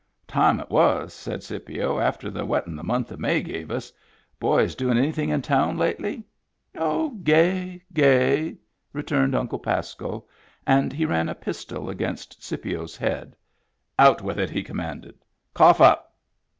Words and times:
"Time 0.27 0.59
it 0.59 0.71
was," 0.71 1.13
said 1.13 1.43
Scipio," 1.43 1.99
after 1.99 2.31
the 2.31 2.43
wettin' 2.43 2.75
the 2.75 2.81
month 2.83 3.11
of 3.11 3.19
May 3.19 3.43
gave 3.43 3.69
us. 3.69 3.93
Boys 4.39 4.73
doin' 4.73 4.97
anything 4.97 5.29
in 5.29 5.43
town 5.43 5.77
lately?"" 5.77 6.23
Oh, 6.75 7.11
gay, 7.23 7.83
gay," 7.93 8.57
returned 8.93 9.35
Uncle 9.35 9.59
Pasco. 9.59 10.25
And 10.65 10.91
he 10.91 11.05
ran 11.05 11.29
a 11.29 11.35
pistol 11.35 11.87
against 11.87 12.41
Scipio's 12.43 12.97
head." 12.97 13.35
Out 13.99 14.23
with 14.23 14.39
it," 14.39 14.49
he 14.49 14.63
commanded." 14.63 15.23
Cough 15.53 15.79
up." 15.79 16.11